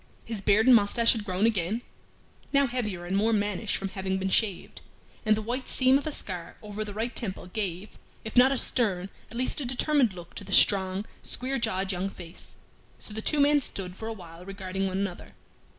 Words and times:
His 0.25 0.41
beard 0.41 0.65
and 0.65 0.75
mustache 0.75 1.11
had 1.11 1.23
grown 1.25 1.45
again, 1.45 1.83
(now 2.51 2.65
heavier 2.65 3.05
and 3.05 3.15
more 3.15 3.31
mannish 3.33 3.77
from 3.77 3.89
having 3.89 4.17
been 4.17 4.31
shaved), 4.31 4.81
and 5.27 5.35
the 5.35 5.43
white 5.43 5.67
seam 5.69 5.99
of 5.99 6.07
a 6.07 6.11
scar 6.11 6.57
over 6.63 6.83
the 6.83 6.95
right 6.95 7.15
temple 7.15 7.45
gave, 7.45 7.99
if 8.25 8.35
not 8.35 8.51
a 8.51 8.57
stern, 8.57 9.09
at 9.29 9.37
least 9.37 9.61
a 9.61 9.63
determined 9.65 10.13
look 10.13 10.33
to 10.33 10.43
the 10.43 10.53
strong, 10.53 11.05
square 11.21 11.59
jawed 11.59 11.91
young 11.91 12.09
face. 12.09 12.55
So 12.97 13.13
the 13.13 13.21
two 13.21 13.59
stood 13.59 13.95
for 13.95 14.07
a 14.07 14.13
while 14.13 14.43
regarding 14.43 14.87
one 14.87 14.97
another. 14.97 15.35